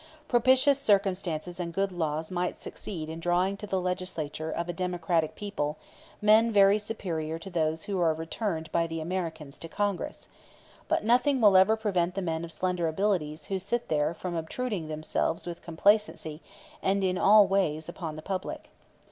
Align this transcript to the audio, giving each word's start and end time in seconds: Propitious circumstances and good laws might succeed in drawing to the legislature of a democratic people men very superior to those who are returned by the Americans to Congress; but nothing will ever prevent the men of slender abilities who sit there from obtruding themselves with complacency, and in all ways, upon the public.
Propitious 0.27 0.79
circumstances 0.79 1.59
and 1.59 1.71
good 1.75 1.91
laws 1.91 2.31
might 2.31 2.57
succeed 2.57 3.07
in 3.07 3.19
drawing 3.19 3.55
to 3.57 3.67
the 3.67 3.79
legislature 3.79 4.49
of 4.49 4.67
a 4.67 4.73
democratic 4.73 5.35
people 5.35 5.77
men 6.23 6.51
very 6.51 6.79
superior 6.79 7.37
to 7.37 7.51
those 7.51 7.83
who 7.83 7.99
are 7.99 8.11
returned 8.11 8.71
by 8.71 8.87
the 8.87 8.99
Americans 8.99 9.59
to 9.59 9.67
Congress; 9.67 10.27
but 10.87 11.03
nothing 11.03 11.39
will 11.39 11.55
ever 11.55 11.75
prevent 11.75 12.15
the 12.15 12.21
men 12.23 12.43
of 12.43 12.51
slender 12.51 12.87
abilities 12.87 13.45
who 13.45 13.59
sit 13.59 13.89
there 13.89 14.15
from 14.15 14.33
obtruding 14.35 14.87
themselves 14.87 15.45
with 15.45 15.61
complacency, 15.61 16.41
and 16.81 17.03
in 17.03 17.19
all 17.19 17.47
ways, 17.47 17.87
upon 17.87 18.15
the 18.15 18.23
public. 18.23 18.71